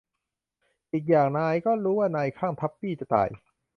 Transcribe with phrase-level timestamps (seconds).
[0.91, 3.29] อีกอย่าง นายก็รู้ว่านายคลั่งทัปปี้จะตาย